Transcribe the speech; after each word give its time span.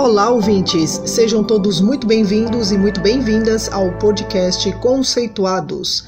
Olá, 0.00 0.30
ouvintes! 0.30 0.92
Sejam 1.06 1.44
todos 1.44 1.80
muito 1.80 2.06
bem-vindos 2.06 2.70
e 2.70 2.78
muito 2.78 3.00
bem-vindas 3.00 3.68
ao 3.68 3.98
podcast 3.98 4.72
Conceituados. 4.78 6.06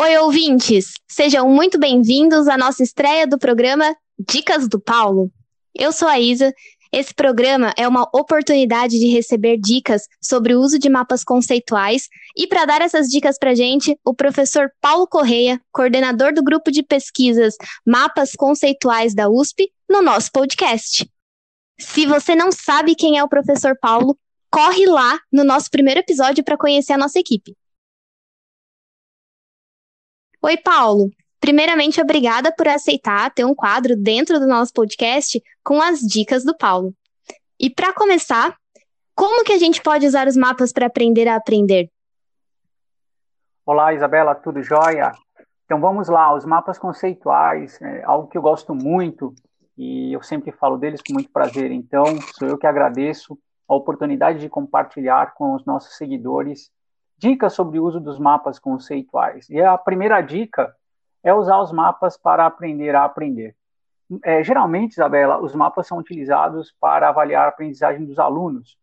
Oi, 0.00 0.16
ouvintes! 0.16 0.94
Sejam 1.06 1.50
muito 1.50 1.78
bem-vindos 1.78 2.48
à 2.48 2.56
nossa 2.56 2.82
estreia 2.82 3.26
do 3.26 3.38
programa 3.38 3.94
Dicas 4.18 4.66
do 4.66 4.80
Paulo. 4.80 5.30
Eu 5.74 5.92
sou 5.92 6.08
a 6.08 6.18
Isa. 6.18 6.50
Esse 6.90 7.14
programa 7.14 7.74
é 7.76 7.86
uma 7.86 8.08
oportunidade 8.14 8.98
de 8.98 9.08
receber 9.08 9.58
dicas 9.58 10.02
sobre 10.22 10.54
o 10.54 10.60
uso 10.60 10.78
de 10.78 10.88
mapas 10.88 11.22
conceituais 11.22 12.08
e 12.34 12.46
para 12.46 12.64
dar 12.64 12.80
essas 12.80 13.08
dicas 13.08 13.38
para 13.38 13.54
gente, 13.54 13.98
o 14.02 14.14
professor 14.14 14.70
Paulo 14.80 15.06
Correia, 15.06 15.60
coordenador 15.70 16.32
do 16.32 16.42
grupo 16.42 16.70
de 16.70 16.82
pesquisas 16.82 17.54
Mapas 17.86 18.32
Conceituais 18.32 19.14
da 19.14 19.28
USP, 19.28 19.70
no 19.92 20.00
nosso 20.00 20.32
podcast. 20.32 21.06
Se 21.78 22.06
você 22.06 22.34
não 22.34 22.50
sabe 22.50 22.94
quem 22.94 23.18
é 23.18 23.22
o 23.22 23.28
professor 23.28 23.76
Paulo, 23.78 24.18
corre 24.50 24.86
lá 24.86 25.20
no 25.30 25.44
nosso 25.44 25.70
primeiro 25.70 26.00
episódio 26.00 26.42
para 26.42 26.56
conhecer 26.56 26.94
a 26.94 26.98
nossa 26.98 27.18
equipe. 27.18 27.54
Oi, 30.40 30.56
Paulo. 30.56 31.10
Primeiramente, 31.38 32.00
obrigada 32.00 32.50
por 32.50 32.68
aceitar 32.68 33.34
ter 33.34 33.44
um 33.44 33.54
quadro 33.54 33.94
dentro 33.94 34.40
do 34.40 34.46
nosso 34.46 34.72
podcast 34.72 35.42
com 35.62 35.82
as 35.82 36.00
dicas 36.00 36.42
do 36.42 36.56
Paulo. 36.56 36.94
E 37.60 37.68
para 37.68 37.92
começar, 37.92 38.56
como 39.14 39.44
que 39.44 39.52
a 39.52 39.58
gente 39.58 39.82
pode 39.82 40.06
usar 40.06 40.26
os 40.26 40.36
mapas 40.36 40.72
para 40.72 40.86
aprender 40.86 41.28
a 41.28 41.36
aprender? 41.36 41.90
Olá, 43.66 43.92
Isabela, 43.92 44.34
tudo 44.34 44.62
jóia? 44.62 45.12
Então 45.66 45.78
vamos 45.80 46.08
lá, 46.08 46.34
os 46.34 46.46
mapas 46.46 46.78
conceituais, 46.78 47.80
é 47.82 48.02
algo 48.04 48.28
que 48.28 48.38
eu 48.38 48.42
gosto 48.42 48.74
muito 48.74 49.34
e 49.76 50.12
eu 50.12 50.22
sempre 50.22 50.52
falo 50.52 50.76
deles 50.76 51.00
com 51.00 51.14
muito 51.14 51.30
prazer. 51.30 51.70
Então, 51.70 52.04
sou 52.34 52.48
eu 52.48 52.58
que 52.58 52.66
agradeço 52.66 53.38
a 53.68 53.74
oportunidade 53.74 54.38
de 54.38 54.48
compartilhar 54.48 55.34
com 55.34 55.54
os 55.54 55.64
nossos 55.64 55.96
seguidores 55.96 56.70
dicas 57.16 57.52
sobre 57.52 57.78
o 57.78 57.84
uso 57.84 58.00
dos 58.00 58.18
mapas 58.18 58.58
conceituais. 58.58 59.48
E 59.48 59.60
a 59.60 59.78
primeira 59.78 60.20
dica 60.20 60.74
é 61.22 61.32
usar 61.32 61.58
os 61.60 61.72
mapas 61.72 62.16
para 62.16 62.44
aprender 62.44 62.94
a 62.94 63.04
aprender. 63.04 63.56
É, 64.24 64.42
geralmente, 64.42 64.92
Isabela, 64.92 65.40
os 65.40 65.54
mapas 65.54 65.86
são 65.86 65.98
utilizados 65.98 66.74
para 66.80 67.08
avaliar 67.08 67.46
a 67.46 67.48
aprendizagem 67.48 68.04
dos 68.04 68.18
alunos. 68.18 68.76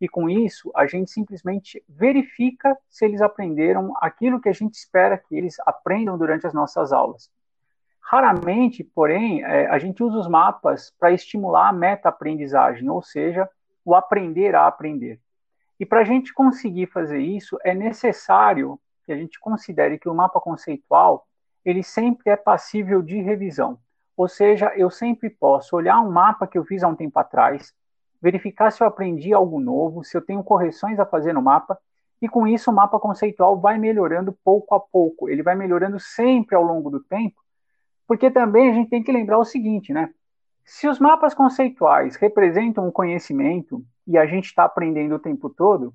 E 0.00 0.08
com 0.08 0.28
isso, 0.28 0.72
a 0.74 0.86
gente 0.86 1.10
simplesmente 1.12 1.84
verifica 1.88 2.76
se 2.90 3.04
eles 3.04 3.22
aprenderam 3.22 3.92
aquilo 4.00 4.40
que 4.40 4.48
a 4.48 4.52
gente 4.52 4.74
espera 4.74 5.16
que 5.16 5.36
eles 5.36 5.56
aprendam 5.60 6.18
durante 6.18 6.46
as 6.46 6.52
nossas 6.52 6.92
aulas. 6.92 7.30
Raramente, 8.02 8.84
porém, 8.84 9.42
é, 9.42 9.66
a 9.68 9.78
gente 9.78 10.02
usa 10.02 10.18
os 10.18 10.28
mapas 10.28 10.92
para 10.98 11.12
estimular 11.12 11.68
a 11.68 11.72
meta-aprendizagem, 11.72 12.88
ou 12.90 13.02
seja, 13.02 13.48
o 13.84 13.94
aprender 13.94 14.54
a 14.54 14.66
aprender. 14.66 15.20
E 15.78 15.86
para 15.86 16.00
a 16.00 16.04
gente 16.04 16.32
conseguir 16.32 16.86
fazer 16.86 17.18
isso, 17.18 17.58
é 17.64 17.74
necessário 17.74 18.78
que 19.04 19.12
a 19.12 19.16
gente 19.16 19.40
considere 19.40 19.98
que 19.98 20.08
o 20.08 20.14
mapa 20.14 20.40
conceitual 20.40 21.26
ele 21.64 21.82
sempre 21.82 22.30
é 22.30 22.36
passível 22.36 23.02
de 23.02 23.20
revisão. 23.20 23.78
Ou 24.16 24.28
seja, 24.28 24.72
eu 24.76 24.90
sempre 24.90 25.30
posso 25.30 25.74
olhar 25.74 26.00
um 26.00 26.10
mapa 26.10 26.46
que 26.46 26.58
eu 26.58 26.64
fiz 26.64 26.82
há 26.82 26.88
um 26.88 26.94
tempo 26.94 27.18
atrás, 27.18 27.72
verificar 28.20 28.70
se 28.70 28.82
eu 28.82 28.86
aprendi 28.86 29.32
algo 29.32 29.58
novo, 29.58 30.04
se 30.04 30.16
eu 30.16 30.20
tenho 30.20 30.44
correções 30.44 31.00
a 31.00 31.06
fazer 31.06 31.32
no 31.32 31.42
mapa, 31.42 31.78
e 32.20 32.28
com 32.28 32.46
isso 32.46 32.70
o 32.70 32.74
mapa 32.74 33.00
conceitual 33.00 33.58
vai 33.58 33.78
melhorando 33.78 34.36
pouco 34.44 34.74
a 34.74 34.80
pouco, 34.80 35.28
ele 35.28 35.42
vai 35.42 35.56
melhorando 35.56 35.98
sempre 35.98 36.54
ao 36.54 36.62
longo 36.62 36.88
do 36.88 37.00
tempo, 37.00 37.41
porque 38.12 38.30
também 38.30 38.68
a 38.68 38.74
gente 38.74 38.90
tem 38.90 39.02
que 39.02 39.10
lembrar 39.10 39.38
o 39.38 39.44
seguinte, 39.44 39.90
né? 39.90 40.10
Se 40.66 40.86
os 40.86 40.98
mapas 40.98 41.32
conceituais 41.32 42.14
representam 42.16 42.86
um 42.86 42.90
conhecimento 42.90 43.82
e 44.06 44.18
a 44.18 44.26
gente 44.26 44.44
está 44.44 44.64
aprendendo 44.64 45.14
o 45.14 45.18
tempo 45.18 45.48
todo, 45.48 45.94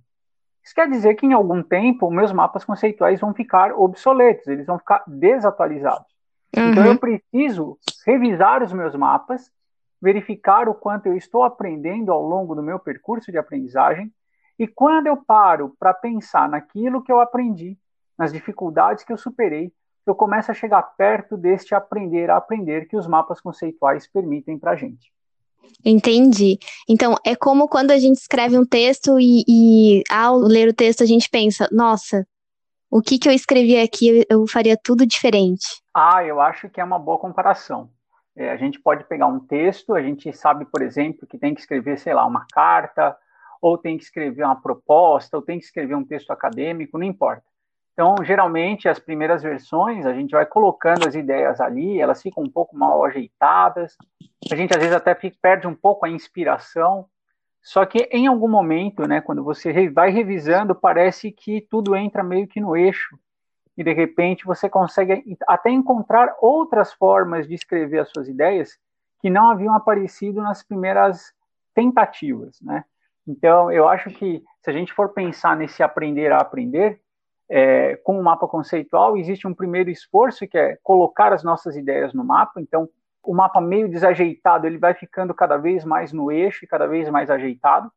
isso 0.64 0.74
quer 0.74 0.90
dizer 0.90 1.14
que 1.14 1.28
em 1.28 1.34
algum 1.34 1.62
tempo 1.62 2.10
meus 2.10 2.32
mapas 2.34 2.66
conceituais 2.66 3.20
vão 3.20 3.36
ficar 3.36 3.72
obsoletos, 3.72 4.48
eles 4.48 4.66
vão 4.66 4.80
ficar 4.80 5.04
desatualizados. 5.06 6.08
Uhum. 6.58 6.72
Então 6.72 6.86
eu 6.88 6.98
preciso 6.98 7.78
revisar 8.04 8.64
os 8.64 8.74
meus 8.74 8.96
mapas, 8.96 9.52
verificar 10.02 10.68
o 10.68 10.74
quanto 10.74 11.06
eu 11.06 11.16
estou 11.16 11.44
aprendendo 11.44 12.12
ao 12.12 12.24
longo 12.24 12.56
do 12.56 12.64
meu 12.64 12.80
percurso 12.80 13.32
de 13.32 13.38
aprendizagem, 13.38 14.12
e 14.58 14.66
quando 14.66 15.06
eu 15.06 15.18
paro 15.18 15.76
para 15.78 15.94
pensar 15.94 16.50
naquilo 16.50 17.04
que 17.04 17.12
eu 17.12 17.20
aprendi, 17.20 17.78
nas 18.18 18.34
dificuldades 18.34 19.04
que 19.04 19.14
eu 19.14 19.18
superei, 19.18 19.72
eu 20.10 20.16
começo 20.16 20.52
a 20.52 20.54
chegar 20.54 20.82
perto 20.82 21.38
deste 21.38 21.76
aprender 21.76 22.30
a 22.30 22.38
aprender 22.38 22.88
que 22.88 22.98
os 22.98 23.08
mapas 23.08 23.42
conceituais 23.42 24.08
permitem 24.08 24.58
para 24.58 24.72
a 24.72 24.76
gente. 24.76 25.12
Entendi. 25.84 26.58
Então, 26.88 27.16
é 27.26 27.36
como 27.36 27.68
quando 27.68 27.92
a 27.92 27.98
gente 27.98 28.18
escreve 28.18 28.58
um 28.58 28.66
texto 28.66 29.20
e, 29.20 29.44
e, 29.48 30.04
ao 30.10 30.38
ler 30.38 30.70
o 30.70 30.74
texto 30.74 31.04
a 31.04 31.06
gente 31.06 31.30
pensa, 31.30 31.68
nossa, 31.72 32.26
o 32.90 33.02
que, 33.02 33.20
que 33.20 33.28
eu 33.28 33.34
escrevi 33.34 33.78
aqui 33.78 34.26
eu 34.30 34.48
faria 34.48 34.78
tudo 34.82 35.06
diferente. 35.06 35.66
Ah, 35.94 36.24
eu 36.24 36.40
acho 36.40 36.70
que 36.70 36.80
é 36.80 36.84
uma 36.84 37.00
boa 37.00 37.18
comparação. 37.18 37.90
É, 38.36 38.52
a 38.52 38.58
gente 38.58 38.80
pode 38.80 39.04
pegar 39.06 39.28
um 39.28 39.40
texto, 39.40 39.94
a 39.94 40.02
gente 40.02 40.32
sabe, 40.32 40.66
por 40.66 40.82
exemplo, 40.82 41.28
que 41.28 41.38
tem 41.38 41.54
que 41.54 41.62
escrever, 41.62 41.98
sei 41.98 42.14
lá, 42.14 42.26
uma 42.26 42.46
carta, 42.52 43.18
ou 43.62 43.78
tem 43.78 43.98
que 43.98 44.04
escrever 44.04 44.44
uma 44.44 44.62
proposta, 44.62 45.36
ou 45.36 45.44
tem 45.44 45.58
que 45.58 45.66
escrever 45.66 45.96
um 45.96 46.06
texto 46.06 46.32
acadêmico, 46.32 46.98
não 46.98 47.06
importa. 47.06 47.44
Então, 47.98 48.16
geralmente, 48.24 48.88
as 48.88 49.00
primeiras 49.00 49.42
versões, 49.42 50.06
a 50.06 50.14
gente 50.14 50.30
vai 50.30 50.46
colocando 50.46 51.08
as 51.08 51.16
ideias 51.16 51.60
ali, 51.60 52.00
elas 52.00 52.22
ficam 52.22 52.44
um 52.44 52.50
pouco 52.50 52.78
mal 52.78 53.04
ajeitadas, 53.04 53.98
a 54.52 54.56
gente 54.56 54.72
às 54.72 54.80
vezes 54.80 54.96
até 54.96 55.16
perde 55.16 55.66
um 55.66 55.74
pouco 55.74 56.06
a 56.06 56.10
inspiração, 56.10 57.08
só 57.60 57.84
que 57.88 58.08
em 58.12 58.28
algum 58.28 58.48
momento, 58.48 59.08
né, 59.08 59.20
quando 59.20 59.44
você 59.44 59.90
vai 59.90 60.12
revisando, 60.12 60.76
parece 60.76 61.32
que 61.32 61.60
tudo 61.72 61.96
entra 61.96 62.22
meio 62.22 62.48
que 62.48 62.62
no 62.62 62.78
eixo, 62.78 63.18
e 63.76 63.84
de 63.84 63.94
repente 63.94 64.46
você 64.46 64.70
consegue 64.70 65.36
até 65.48 65.72
encontrar 65.72 66.36
outras 66.40 66.94
formas 66.94 67.48
de 67.48 67.56
escrever 67.56 67.98
as 68.02 68.12
suas 68.12 68.30
ideias 68.30 68.78
que 69.20 69.30
não 69.32 69.50
haviam 69.50 69.74
aparecido 69.74 70.40
nas 70.40 70.62
primeiras 70.62 71.34
tentativas, 71.74 72.62
né? 72.62 72.86
Então, 73.28 73.72
eu 73.72 73.88
acho 73.90 74.12
que 74.12 74.44
se 74.62 74.70
a 74.70 74.74
gente 74.74 74.94
for 74.94 75.10
pensar 75.10 75.58
nesse 75.58 75.82
aprender 75.82 76.32
a 76.32 76.38
aprender, 76.38 77.02
é, 77.50 77.96
com 77.98 78.20
o 78.20 78.24
mapa 78.24 78.48
conceitual, 78.48 79.18
existe 79.18 79.48
um 79.48 79.54
primeiro 79.54 79.90
esforço 79.90 80.48
que 80.48 80.58
é 80.58 80.78
colocar 80.84 81.32
as 81.32 81.44
nossas 81.44 81.76
ideias 81.76 82.14
no 82.14 82.24
mapa. 82.24 82.60
Então, 82.60 82.90
o 83.24 83.34
mapa 83.34 83.60
meio 83.62 83.90
desajeitado 83.90 84.68
ele 84.68 84.78
vai 84.78 84.94
ficando 84.94 85.34
cada 85.34 85.58
vez 85.58 85.84
mais 85.84 86.12
no 86.12 86.32
eixo 86.32 86.64
e 86.64 86.68
cada 86.68 86.88
vez 86.88 87.10
mais 87.10 87.30
ajeitado. 87.30 87.92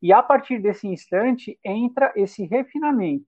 E 0.00 0.12
a 0.12 0.22
partir 0.22 0.60
desse 0.60 0.86
instante 0.86 1.58
entra 1.64 2.12
esse 2.14 2.44
refinamento, 2.44 3.26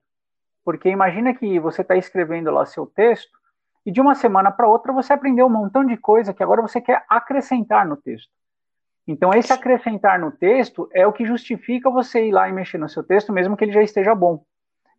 porque 0.63 0.89
imagina 0.89 1.33
que 1.33 1.59
você 1.59 1.81
está 1.81 1.95
escrevendo 1.95 2.49
lá 2.51 2.65
seu 2.65 2.85
texto 2.85 3.37
e 3.85 3.91
de 3.91 3.99
uma 3.99 4.15
semana 4.15 4.51
para 4.51 4.69
outra 4.69 4.93
você 4.93 5.11
aprendeu 5.11 5.47
um 5.47 5.49
montão 5.49 5.85
de 5.85 5.97
coisa 5.97 6.33
que 6.33 6.43
agora 6.43 6.61
você 6.61 6.79
quer 6.79 7.03
acrescentar 7.09 7.85
no 7.85 7.97
texto. 7.97 8.31
Então, 9.07 9.33
esse 9.33 9.51
acrescentar 9.51 10.19
no 10.19 10.31
texto 10.31 10.87
é 10.93 11.05
o 11.05 11.11
que 11.11 11.25
justifica 11.25 11.89
você 11.89 12.27
ir 12.27 12.31
lá 12.31 12.47
e 12.47 12.53
mexer 12.53 12.77
no 12.77 12.87
seu 12.87 13.03
texto, 13.03 13.33
mesmo 13.33 13.57
que 13.57 13.65
ele 13.65 13.73
já 13.73 13.81
esteja 13.81 14.13
bom. 14.13 14.45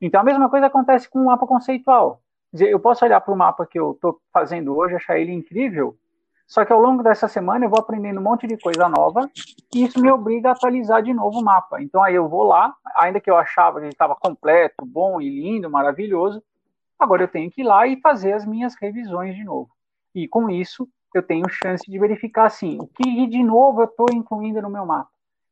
Então, 0.03 0.21
a 0.21 0.25
mesma 0.25 0.51
coisa 0.51 0.67
acontece 0.67 1.09
com 1.09 1.21
o 1.21 1.27
mapa 1.27 1.47
conceitual. 1.47 2.21
Quer 2.51 2.57
dizer, 2.57 2.71
eu 2.71 2.81
posso 2.81 3.05
olhar 3.05 3.21
para 3.21 3.33
o 3.33 3.37
mapa 3.37 3.65
que 3.65 3.79
eu 3.79 3.93
estou 3.93 4.21
fazendo 4.33 4.77
hoje, 4.77 4.97
achar 4.97 5.17
ele 5.17 5.33
incrível, 5.33 5.97
só 6.45 6.65
que 6.65 6.73
ao 6.73 6.81
longo 6.81 7.05
dessa 7.05 7.29
semana 7.29 7.65
eu 7.65 7.71
vou 7.71 7.79
aprendendo 7.79 8.19
um 8.19 8.23
monte 8.23 8.47
de 8.47 8.59
coisa 8.59 8.89
nova 8.89 9.31
e 9.73 9.85
isso 9.85 10.03
me 10.03 10.11
obriga 10.11 10.49
a 10.49 10.53
atualizar 10.53 11.03
de 11.03 11.15
novo 11.15 11.39
o 11.39 11.45
mapa. 11.45 11.81
Então, 11.81 12.03
aí 12.03 12.17
eu 12.17 12.29
vou 12.29 12.43
lá, 12.43 12.75
ainda 12.97 13.21
que 13.21 13.31
eu 13.31 13.37
achava 13.37 13.79
que 13.79 13.87
ele 13.87 13.93
estava 13.93 14.17
completo, 14.17 14.85
bom 14.85 15.21
e 15.21 15.31
lindo, 15.31 15.71
maravilhoso, 15.71 16.43
agora 16.99 17.23
eu 17.23 17.29
tenho 17.29 17.51
que 17.51 17.63
ir 17.63 17.65
lá 17.65 17.87
e 17.87 18.01
fazer 18.01 18.33
as 18.33 18.45
minhas 18.45 18.75
revisões 18.75 19.37
de 19.37 19.45
novo. 19.45 19.71
E 20.13 20.27
com 20.27 20.51
isso, 20.51 20.87
eu 21.15 21.23
tenho 21.23 21.49
chance 21.49 21.89
de 21.89 21.99
verificar 21.99 22.47
assim, 22.47 22.77
o 22.81 22.89
que 22.89 23.27
de 23.29 23.43
novo 23.43 23.83
eu 23.83 23.87
estou 23.87 24.09
incluindo 24.13 24.61
no 24.61 24.69
meu 24.69 24.85
mapa. 24.85 25.09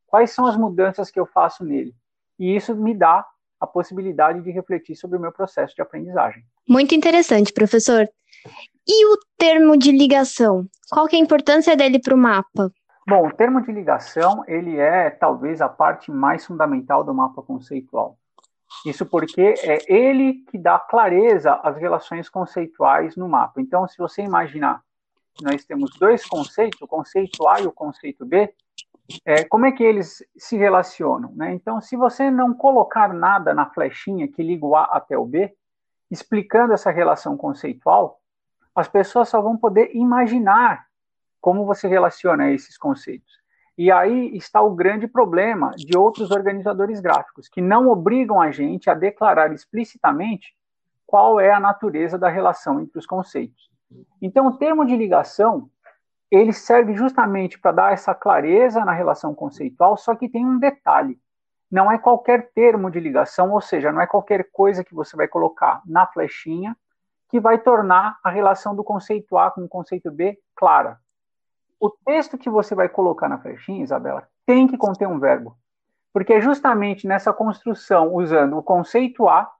Quais 0.08 0.32
são 0.32 0.44
as 0.44 0.56
mudanças 0.56 1.08
que 1.08 1.20
eu 1.20 1.25
faço 1.25 1.64
nele? 1.64 1.94
E 2.37 2.55
isso 2.55 2.75
me 2.75 2.94
dá 2.94 3.25
a 3.61 3.67
possibilidade 3.67 4.41
de 4.43 4.51
refletir 4.51 4.97
sobre 4.97 5.19
o 5.19 5.21
meu 5.21 5.33
processo 5.33 5.75
de 5.75 5.83
aprendizagem. 5.83 6.43
Muito 6.69 6.95
interessante, 6.95 7.53
professor. 7.53 8.09
E 8.89 9.07
o 9.12 9.19
termo 9.37 9.77
de 9.77 9.93
ligação? 9.93 10.67
Qual 10.91 11.07
que 11.07 11.17
é 11.17 11.19
a 11.19 11.23
importância 11.23 11.77
dele 11.77 12.01
para 12.01 12.15
o 12.15 12.19
mapa? 12.19 12.73
Bom, 13.07 13.27
o 13.27 13.33
termo 13.33 13.61
de 13.61 13.71
ligação, 13.73 14.45
ele 14.47 14.79
é 14.79 15.11
talvez 15.11 15.61
a 15.61 15.69
parte 15.69 16.11
mais 16.11 16.47
fundamental 16.47 17.05
do 17.05 17.12
mapa 17.12 17.43
conceitual. 17.43 18.17
Isso 18.87 19.05
porque 19.05 19.55
é 19.62 19.93
ele 19.93 20.45
que 20.51 20.57
dá 20.57 20.79
clareza 20.79 21.55
às 21.62 21.77
relações 21.77 22.29
conceituais 22.29 23.17
no 23.17 23.29
mapa. 23.29 23.61
Então, 23.61 23.87
se 23.87 23.99
você 23.99 24.23
imaginar 24.23 24.81
que 25.35 25.45
nós 25.45 25.65
temos 25.65 25.91
dois 25.99 26.25
conceitos, 26.25 26.81
o 26.81 26.87
conceito 26.87 27.47
A 27.49 27.61
e 27.61 27.67
o 27.67 27.73
conceito 27.73 28.25
B, 28.25 28.53
é, 29.25 29.45
como 29.45 29.67
é 29.67 29.73
que 29.73 29.83
eles 29.83 30.25
se 30.37 30.57
relacionam? 30.57 31.33
Né? 31.35 31.53
Então, 31.53 31.81
se 31.81 31.97
você 31.97 32.31
não 32.31 32.55
colocar 32.55 33.12
nada 33.12 33.55
na 33.55 33.67
flechinha 33.67 34.29
que 34.29 34.43
liga 34.43 34.65
o 34.65 34.77
A 34.77 34.85
até 34.85 35.17
o 35.17 35.25
B, 35.25 35.55
explicando 36.11 36.73
essa 36.73 36.91
relação 36.91 37.37
conceitual, 37.37 38.21
as 38.75 38.89
pessoas 38.89 39.29
só 39.29 39.41
vão 39.41 39.57
poder 39.57 39.91
imaginar 39.95 40.87
como 41.41 41.65
você 41.65 41.89
relaciona 41.89 42.51
esses 42.51 42.77
conceitos? 42.77 43.41
E 43.77 43.91
aí 43.91 44.37
está 44.37 44.61
o 44.61 44.75
grande 44.75 45.09
problema 45.09 45.71
de 45.77 45.97
outros 45.97 46.31
organizadores 46.31 47.01
gráficos, 47.01 47.49
que 47.49 47.62
não 47.62 47.89
obrigam 47.89 48.41
a 48.41 48.51
gente 48.51 48.91
a 48.91 48.95
declarar 48.95 49.53
explicitamente 49.53 50.55
qual 51.07 51.41
é 51.41 51.51
a 51.51 51.59
natureza 51.59 52.19
da 52.19 52.29
relação 52.29 52.81
entre 52.81 52.99
os 52.99 53.07
conceitos. 53.07 53.71
Então, 54.21 54.47
o 54.47 54.57
termo 54.57 54.85
de 54.85 54.97
ligação, 54.97 55.69
ele 56.31 56.53
serve 56.53 56.94
justamente 56.94 57.59
para 57.59 57.73
dar 57.73 57.93
essa 57.93 58.15
clareza 58.15 58.85
na 58.85 58.93
relação 58.93 59.35
conceitual, 59.35 59.97
só 59.97 60.15
que 60.15 60.29
tem 60.29 60.47
um 60.47 60.59
detalhe. 60.59 61.19
Não 61.71 61.91
é 61.91 61.99
qualquer 61.99 62.50
termo 62.53 62.91
de 62.91 63.00
ligação, 63.00 63.53
ou 63.53 63.61
seja, 63.61 63.93
não 63.93 64.00
é 64.00 64.06
qualquer 64.06 64.49
coisa 64.53 64.85
que 64.85 64.94
você 64.94 65.17
vai 65.17 65.29
colocar 65.29 65.82
na 65.87 66.06
flechinha 66.06 66.77
que 67.29 67.38
vai 67.38 67.59
tornar 67.59 68.19
a 68.25 68.31
relação 68.31 68.75
do 68.75 68.82
conceito 68.82 69.38
A 69.38 69.50
com 69.50 69.65
o 69.65 69.69
conceito 69.69 70.11
B 70.11 70.37
clara 70.55 70.99
o 71.81 71.88
texto 71.88 72.37
que 72.37 72.50
você 72.50 72.75
vai 72.75 72.91
colocar 72.91 73.26
na 73.26 73.38
flechinha, 73.38 73.83
Isabela, 73.83 74.29
tem 74.44 74.69
que 74.69 74.76
conter 74.76 75.09
um 75.09 75.19
verbo. 75.19 75.56
Porque 76.12 76.35
é 76.35 76.41
justamente 76.41 77.06
nessa 77.06 77.33
construção, 77.33 78.15
usando 78.15 78.59
o 78.59 78.62
conceito 78.62 79.26
A, 79.26 79.50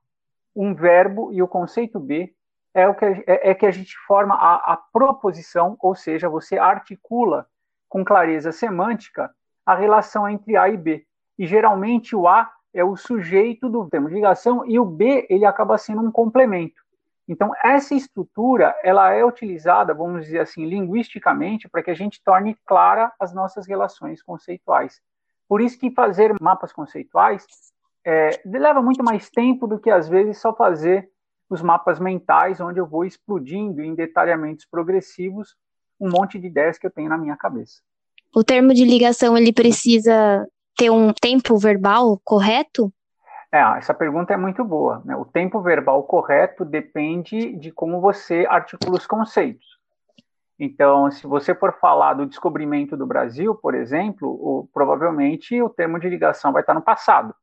um 0.55 0.75
verbo 0.75 1.33
e 1.33 1.43
o 1.43 1.49
conceito 1.49 1.99
B, 1.99 2.35
é, 2.75 2.89
o 2.89 2.95
que, 2.95 3.05
é, 3.05 3.51
é 3.51 3.55
que 3.55 3.67
a 3.67 3.71
gente 3.71 3.97
forma 4.07 4.35
a, 4.35 4.73
a 4.73 4.77
proposição, 4.77 5.77
ou 5.81 5.95
seja, 5.95 6.29
você 6.29 6.59
articula 6.59 7.47
com 7.89 8.05
clareza 8.05 8.53
semântica 8.53 9.31
a 9.67 9.75
relação 9.75 10.29
entre 10.29 10.57
A 10.57 10.69
e 10.69 10.77
B. 10.77 11.07
E 11.39 11.47
geralmente 11.47 12.15
o 12.15 12.29
A 12.29 12.51
é 12.73 12.85
o 12.85 12.97
sujeito 12.97 13.69
do 13.69 13.89
termo 13.89 14.09
de 14.09 14.15
ligação 14.15 14.65
e 14.67 14.79
o 14.79 14.85
B 14.85 15.27
ele 15.29 15.45
acaba 15.45 15.77
sendo 15.77 16.01
um 16.01 16.11
complemento. 16.11 16.81
Então, 17.31 17.53
essa 17.63 17.95
estrutura, 17.95 18.75
ela 18.83 19.13
é 19.13 19.25
utilizada, 19.25 19.95
vamos 19.95 20.25
dizer 20.25 20.41
assim, 20.41 20.67
linguisticamente, 20.67 21.69
para 21.69 21.81
que 21.81 21.91
a 21.91 21.95
gente 21.95 22.21
torne 22.25 22.57
clara 22.67 23.13
as 23.21 23.33
nossas 23.33 23.69
relações 23.69 24.21
conceituais. 24.21 25.01
Por 25.49 25.61
isso 25.61 25.79
que 25.79 25.93
fazer 25.93 26.35
mapas 26.41 26.73
conceituais 26.73 27.47
é, 28.05 28.41
leva 28.45 28.83
muito 28.83 29.05
mais 29.05 29.31
tempo 29.31 29.69
do 29.69 29.79
que, 29.79 29.91
às 29.91 30.09
vezes, 30.09 30.41
só 30.41 30.53
fazer 30.53 31.09
os 31.51 31.61
mapas 31.61 31.99
mentais, 31.99 32.61
onde 32.61 32.79
eu 32.79 32.87
vou 32.87 33.05
explodindo 33.05 33.83
em 33.83 33.95
detalhamentos 33.95 34.65
progressivos 34.65 35.57
um 36.01 36.09
monte 36.09 36.39
de 36.39 36.47
ideias 36.47 36.79
que 36.79 36.87
eu 36.87 36.91
tenho 36.91 37.11
na 37.11 37.19
minha 37.19 37.37
cabeça. 37.37 37.83
O 38.35 38.45
termo 38.45 38.73
de 38.73 38.85
ligação, 38.85 39.37
ele 39.37 39.53
precisa 39.53 40.47
ter 40.77 40.89
um 40.89 41.13
tempo 41.13 41.59
verbal 41.59 42.19
correto? 42.25 42.91
É, 43.53 43.61
essa 43.77 43.93
pergunta 43.93 44.33
é 44.33 44.37
muito 44.37 44.65
boa. 44.65 45.03
Né? 45.05 45.17
O 45.17 45.25
tempo 45.25 45.61
verbal 45.61 46.05
correto 46.05 46.65
depende 46.65 47.53
de 47.57 47.73
como 47.73 48.01
você 48.01 48.47
articula 48.49 48.97
os 48.97 49.07
conceitos. 49.07 49.67
Então, 50.59 51.11
se 51.11 51.27
você 51.27 51.55
for 51.55 51.73
falar 51.81 52.15
do 52.15 52.27
descobrimento 52.27 52.97
do 52.97 53.07
Brasil, 53.07 53.55
por 53.55 53.75
exemplo, 53.75 54.29
o, 54.29 54.69
provavelmente 54.73 55.61
o 55.61 55.69
termo 55.69 55.99
de 55.99 56.09
ligação 56.09 56.53
vai 56.53 56.63
estar 56.63 56.75
no 56.75 56.83
passado, 56.83 57.35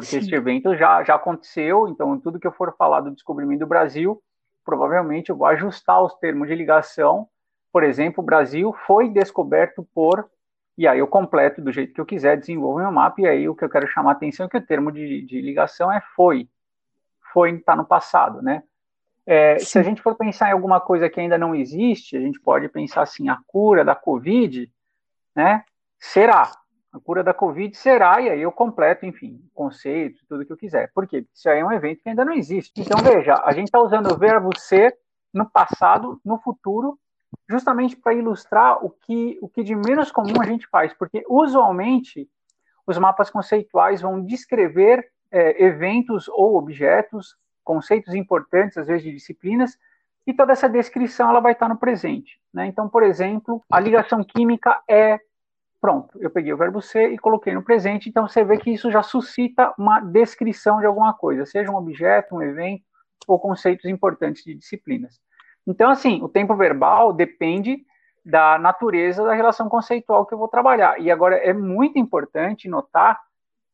porque 0.00 0.20
Sim. 0.20 0.26
esse 0.26 0.34
evento 0.34 0.76
já, 0.76 1.02
já 1.04 1.14
aconteceu, 1.14 1.88
então 1.88 2.18
tudo 2.18 2.38
que 2.40 2.46
eu 2.46 2.52
for 2.52 2.74
falar 2.76 3.00
do 3.00 3.10
descobrimento 3.10 3.60
do 3.60 3.66
Brasil, 3.66 4.22
provavelmente 4.64 5.30
eu 5.30 5.36
vou 5.36 5.46
ajustar 5.46 6.02
os 6.02 6.14
termos 6.14 6.48
de 6.48 6.54
ligação. 6.54 7.28
Por 7.72 7.82
exemplo, 7.82 8.22
o 8.22 8.26
Brasil 8.26 8.74
foi 8.86 9.08
descoberto 9.08 9.86
por 9.94 10.28
e 10.80 10.88
aí 10.88 10.98
eu 10.98 11.06
completo 11.06 11.60
do 11.60 11.70
jeito 11.70 11.92
que 11.92 12.00
eu 12.00 12.06
quiser, 12.06 12.38
desenvolvo 12.38 12.78
meu 12.78 12.90
mapa, 12.90 13.20
e 13.20 13.26
aí 13.26 13.46
o 13.46 13.54
que 13.54 13.62
eu 13.62 13.68
quero 13.68 13.86
chamar 13.86 14.12
a 14.12 14.14
atenção 14.14 14.46
é 14.46 14.48
que 14.48 14.56
o 14.56 14.66
termo 14.66 14.90
de, 14.90 15.20
de 15.26 15.38
ligação 15.40 15.92
é 15.92 16.00
foi. 16.16 16.48
Foi 17.34 17.50
está 17.50 17.76
no 17.76 17.84
passado, 17.84 18.40
né? 18.40 18.62
É, 19.26 19.58
se 19.58 19.78
a 19.78 19.82
gente 19.82 20.00
for 20.00 20.14
pensar 20.14 20.48
em 20.48 20.52
alguma 20.52 20.80
coisa 20.80 21.10
que 21.10 21.20
ainda 21.20 21.36
não 21.36 21.54
existe, 21.54 22.16
a 22.16 22.20
gente 22.20 22.40
pode 22.40 22.66
pensar 22.70 23.02
assim, 23.02 23.28
a 23.28 23.38
cura 23.46 23.84
da 23.84 23.94
Covid, 23.94 24.72
né? 25.36 25.64
Será. 25.98 26.50
A 26.92 26.98
cura 26.98 27.22
da 27.22 27.32
Covid 27.32 27.76
será, 27.76 28.20
e 28.20 28.28
aí 28.28 28.42
eu 28.42 28.50
completo, 28.50 29.06
enfim, 29.06 29.40
conceito, 29.54 30.24
tudo 30.28 30.44
que 30.44 30.52
eu 30.52 30.56
quiser. 30.56 30.90
Por 30.92 31.06
quê? 31.06 31.22
Porque 31.22 31.32
isso 31.34 31.48
aí 31.48 31.60
é 31.60 31.64
um 31.64 31.72
evento 31.72 32.02
que 32.02 32.08
ainda 32.08 32.24
não 32.24 32.32
existe. 32.32 32.72
Então, 32.80 32.98
veja, 33.00 33.34
a 33.44 33.52
gente 33.52 33.66
está 33.66 33.80
usando 33.80 34.10
o 34.10 34.18
verbo 34.18 34.50
ser 34.58 34.96
no 35.32 35.48
passado, 35.48 36.20
no 36.24 36.38
futuro 36.38 36.98
justamente 37.48 37.96
para 37.96 38.14
ilustrar 38.14 38.84
o 38.84 38.90
que, 38.90 39.38
o 39.40 39.48
que 39.48 39.62
de 39.62 39.74
menos 39.74 40.10
comum 40.10 40.40
a 40.40 40.46
gente 40.46 40.66
faz, 40.68 40.92
porque 40.94 41.24
usualmente 41.28 42.28
os 42.86 42.98
mapas 42.98 43.30
conceituais 43.30 44.00
vão 44.00 44.24
descrever 44.24 45.04
é, 45.30 45.64
eventos 45.64 46.28
ou 46.28 46.56
objetos, 46.56 47.36
conceitos 47.62 48.14
importantes, 48.14 48.78
às 48.78 48.86
vezes 48.86 49.02
de 49.02 49.12
disciplinas, 49.12 49.78
e 50.26 50.34
toda 50.34 50.52
essa 50.52 50.68
descrição 50.68 51.30
ela 51.30 51.40
vai 51.40 51.52
estar 51.52 51.68
no 51.68 51.78
presente. 51.78 52.40
Né? 52.52 52.66
Então, 52.66 52.88
por 52.88 53.02
exemplo, 53.02 53.62
a 53.70 53.80
ligação 53.80 54.22
química 54.22 54.80
é 54.88 55.18
pronto. 55.80 56.18
Eu 56.20 56.30
peguei 56.30 56.52
o 56.52 56.56
verbo 56.56 56.82
ser 56.82 57.12
e 57.12 57.18
coloquei 57.18 57.54
no 57.54 57.62
presente, 57.62 58.08
então 58.08 58.28
você 58.28 58.44
vê 58.44 58.58
que 58.58 58.70
isso 58.70 58.90
já 58.90 59.02
suscita 59.02 59.72
uma 59.78 60.00
descrição 60.00 60.80
de 60.80 60.86
alguma 60.86 61.14
coisa, 61.14 61.46
seja 61.46 61.70
um 61.70 61.76
objeto, 61.76 62.34
um 62.34 62.42
evento 62.42 62.84
ou 63.26 63.38
conceitos 63.38 63.86
importantes 63.86 64.44
de 64.44 64.54
disciplinas. 64.54 65.20
Então, 65.66 65.90
assim, 65.90 66.22
o 66.22 66.28
tempo 66.28 66.54
verbal 66.56 67.12
depende 67.12 67.84
da 68.24 68.58
natureza 68.58 69.24
da 69.24 69.34
relação 69.34 69.68
conceitual 69.68 70.26
que 70.26 70.34
eu 70.34 70.38
vou 70.38 70.48
trabalhar. 70.48 71.00
E 71.00 71.10
agora 71.10 71.36
é 71.36 71.52
muito 71.52 71.98
importante 71.98 72.68
notar 72.68 73.18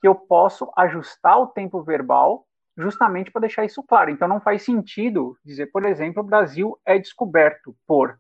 que 0.00 0.06
eu 0.06 0.14
posso 0.14 0.70
ajustar 0.76 1.38
o 1.40 1.46
tempo 1.48 1.82
verbal 1.82 2.46
justamente 2.76 3.30
para 3.30 3.40
deixar 3.40 3.64
isso 3.64 3.82
claro. 3.82 4.10
Então 4.10 4.28
não 4.28 4.40
faz 4.40 4.62
sentido 4.62 5.36
dizer, 5.44 5.66
por 5.66 5.84
exemplo, 5.84 6.22
o 6.22 6.26
Brasil 6.26 6.78
é 6.84 6.98
descoberto 6.98 7.74
por. 7.86 8.18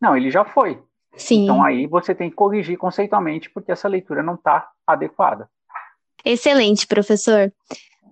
Não, 0.00 0.16
ele 0.16 0.30
já 0.30 0.44
foi. 0.44 0.82
Sim. 1.20 1.44
Então 1.44 1.62
aí 1.62 1.86
você 1.86 2.14
tem 2.14 2.30
que 2.30 2.36
corrigir 2.36 2.78
conceitualmente 2.78 3.50
porque 3.50 3.70
essa 3.70 3.86
leitura 3.86 4.22
não 4.22 4.34
está 4.34 4.68
adequada. 4.86 5.48
Excelente, 6.24 6.86
professor. 6.86 7.52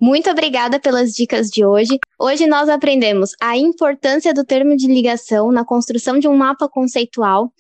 Muito 0.01 0.31
obrigada 0.31 0.79
pelas 0.79 1.13
dicas 1.13 1.49
de 1.49 1.65
hoje. 1.65 1.99
Hoje 2.19 2.47
nós 2.47 2.69
aprendemos 2.69 3.33
a 3.41 3.57
importância 3.57 4.33
do 4.33 4.45
termo 4.45 4.77
de 4.77 4.87
ligação 4.87 5.51
na 5.51 5.65
construção 5.65 6.19
de 6.19 6.29
um 6.29 6.37
mapa 6.37 6.69
conceitual, 6.69 7.53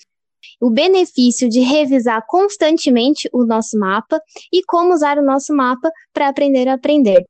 o 0.61 0.71
benefício 0.71 1.49
de 1.49 1.61
revisar 1.61 2.23
constantemente 2.29 3.29
o 3.33 3.45
nosso 3.45 3.77
mapa 3.79 4.21
e 4.53 4.63
como 4.65 4.93
usar 4.95 5.19
o 5.19 5.25
nosso 5.25 5.55
mapa 5.55 5.91
para 6.13 6.29
aprender 6.29 6.69
a 6.69 6.75
aprender. 6.75 7.27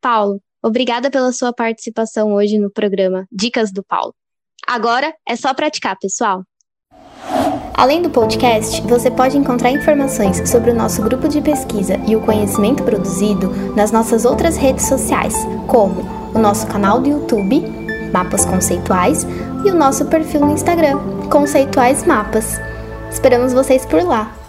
Paulo, 0.00 0.40
obrigada 0.62 1.10
pela 1.10 1.30
sua 1.30 1.52
participação 1.52 2.32
hoje 2.32 2.58
no 2.58 2.70
programa 2.70 3.26
Dicas 3.30 3.70
do 3.70 3.84
Paulo. 3.84 4.14
Agora 4.66 5.14
é 5.28 5.36
só 5.36 5.54
praticar, 5.54 5.96
pessoal. 5.98 6.44
Além 7.80 8.02
do 8.02 8.10
podcast, 8.10 8.82
você 8.82 9.10
pode 9.10 9.38
encontrar 9.38 9.70
informações 9.70 10.50
sobre 10.50 10.70
o 10.70 10.74
nosso 10.74 11.00
grupo 11.00 11.26
de 11.26 11.40
pesquisa 11.40 11.98
e 12.06 12.14
o 12.14 12.20
conhecimento 12.20 12.82
produzido 12.82 13.48
nas 13.74 13.90
nossas 13.90 14.26
outras 14.26 14.54
redes 14.54 14.84
sociais, 14.84 15.34
como 15.66 16.04
o 16.34 16.38
nosso 16.38 16.66
canal 16.66 17.00
do 17.00 17.08
YouTube, 17.08 17.64
Mapas 18.12 18.44
Conceituais, 18.44 19.26
e 19.64 19.70
o 19.70 19.74
nosso 19.74 20.04
perfil 20.04 20.40
no 20.40 20.52
Instagram, 20.52 20.98
Conceituais 21.30 22.04
Mapas. 22.04 22.60
Esperamos 23.10 23.54
vocês 23.54 23.86
por 23.86 24.04
lá! 24.04 24.39